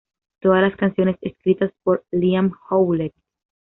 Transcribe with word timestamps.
Todas 0.39 0.63
las 0.63 0.75
canciones 0.77 1.15
escritas 1.21 1.71
por 1.83 2.03
Liam 2.09 2.51
Howlett. 2.71 3.13